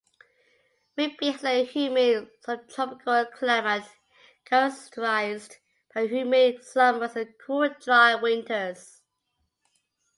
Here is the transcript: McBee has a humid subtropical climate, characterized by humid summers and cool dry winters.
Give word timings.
McBee 0.97 1.31
has 1.31 1.43
a 1.43 1.63
humid 1.63 2.31
subtropical 2.43 3.23
climate, 3.37 3.87
characterized 4.45 5.57
by 5.93 6.07
humid 6.07 6.63
summers 6.63 7.15
and 7.15 7.35
cool 7.45 7.69
dry 7.79 8.15
winters. 8.15 9.03